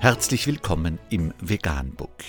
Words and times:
Herzlich 0.00 0.46
willkommen 0.46 1.00
im 1.10 1.34
Veganbook. 1.40 2.22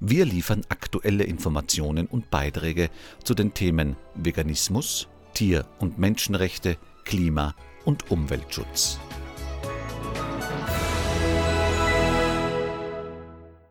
Wir 0.00 0.24
liefern 0.24 0.62
aktuelle 0.68 1.22
Informationen 1.22 2.08
und 2.08 2.28
Beiträge 2.28 2.90
zu 3.22 3.34
den 3.34 3.54
Themen 3.54 3.94
Veganismus, 4.16 5.06
Tier- 5.32 5.64
und 5.78 6.00
Menschenrechte, 6.00 6.76
Klima- 7.04 7.54
und 7.84 8.10
Umweltschutz. 8.10 8.98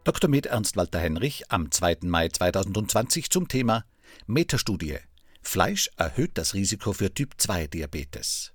Dr. 0.05 0.29
Med 0.29 0.45
Ernst 0.45 0.77
Walter 0.77 0.99
Henrich 0.99 1.51
am 1.51 1.69
2. 1.69 1.97
Mai 2.03 2.29
2020 2.29 3.29
zum 3.29 3.49
Thema 3.49 3.83
Metastudie. 4.25 4.99
Fleisch 5.41 5.89
erhöht 5.97 6.37
das 6.37 6.53
Risiko 6.53 6.93
für 6.93 7.13
Typ-2-Diabetes. 7.13 8.53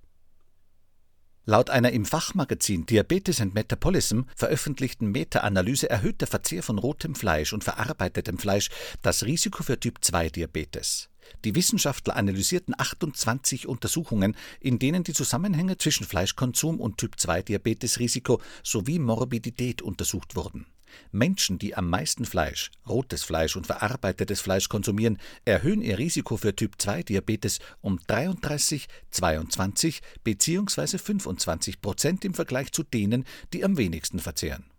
Laut 1.45 1.71
einer 1.71 1.91
im 1.91 2.05
Fachmagazin 2.05 2.87
Diabetes 2.87 3.41
and 3.41 3.53
Metabolism 3.53 4.23
veröffentlichten 4.37 5.11
Meta-Analyse 5.11 5.91
erhöht 5.91 6.21
der 6.21 6.29
Verzehr 6.29 6.63
von 6.63 6.79
rotem 6.79 7.17
Fleisch 7.17 7.53
und 7.53 7.65
verarbeitetem 7.65 8.39
Fleisch 8.39 8.71
das 9.03 9.25
Risiko 9.25 9.65
für 9.65 9.81
Typ-2-Diabetes. 9.81 11.09
Die 11.45 11.57
Wissenschaftler 11.57 12.15
analysierten 12.15 12.75
28 12.79 13.67
Untersuchungen, 13.67 14.37
in 14.61 14.79
denen 14.79 15.03
die 15.03 15.15
Zusammenhänge 15.15 15.79
zwischen 15.79 16.07
Fleischkonsum 16.07 16.79
und 16.79 16.99
Typ-2-Diabetesrisiko 16.99 18.41
sowie 18.63 19.01
Morbidität 19.01 19.83
untersucht 19.83 20.37
wurden. 20.37 20.67
Menschen, 21.11 21.59
die 21.59 21.75
am 21.77 21.89
meisten 21.89 22.25
Fleisch, 22.25 22.71
rotes 22.89 23.25
Fleisch 23.25 23.57
und 23.57 23.67
verarbeitetes 23.67 24.41
Fleisch 24.41 24.69
konsumieren, 24.69 25.19
erhöhen 25.45 25.83
ihr 25.83 25.99
Risiko 25.99 26.37
für 26.37 26.55
Typ-2-Diabetes 26.55 27.59
um 27.81 27.99
33, 28.07 28.89
22 29.11 30.01
bzw. 30.25 30.99
25 30.99 31.81
Prozent 31.81 32.25
im 32.25 32.35
Vergleich 32.35 32.73
zu 32.73 32.83
denen, 32.83 33.25
die 33.53 33.65
am 33.65 33.77
wenigsten 33.77 34.19
verzehren. 34.19 34.72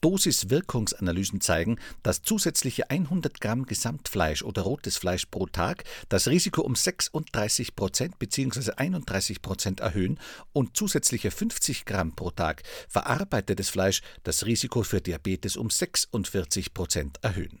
Dosis-Wirkungsanalysen 0.00 1.40
zeigen, 1.40 1.78
dass 2.02 2.22
zusätzliche 2.22 2.90
100 2.90 3.40
Gramm 3.40 3.66
Gesamtfleisch 3.66 4.42
oder 4.42 4.62
rotes 4.62 4.96
Fleisch 4.96 5.26
pro 5.26 5.46
Tag 5.46 5.84
das 6.08 6.28
Risiko 6.28 6.62
um 6.62 6.74
36 6.74 7.76
Prozent 7.76 8.18
bzw. 8.18 8.72
31 8.76 9.42
Prozent 9.42 9.80
erhöhen 9.80 10.18
und 10.52 10.76
zusätzliche 10.76 11.30
50 11.30 11.84
Gramm 11.84 12.14
pro 12.14 12.30
Tag 12.30 12.62
verarbeitetes 12.88 13.70
Fleisch 13.70 14.02
das 14.22 14.46
Risiko 14.46 14.82
für 14.82 15.00
Diabetes 15.00 15.56
um 15.56 15.70
46 15.70 16.74
Prozent 16.74 17.18
erhöhen. 17.22 17.60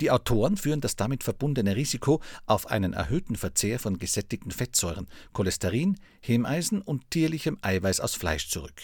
Die 0.00 0.10
Autoren 0.10 0.56
führen 0.56 0.80
das 0.80 0.96
damit 0.96 1.22
verbundene 1.22 1.76
Risiko 1.76 2.20
auf 2.46 2.66
einen 2.66 2.92
erhöhten 2.92 3.36
Verzehr 3.36 3.78
von 3.78 3.98
gesättigten 3.98 4.50
Fettsäuren, 4.50 5.08
Cholesterin, 5.32 5.98
Hemeisen 6.20 6.82
und 6.82 7.10
tierlichem 7.10 7.58
Eiweiß 7.62 8.00
aus 8.00 8.14
Fleisch 8.14 8.48
zurück. 8.48 8.82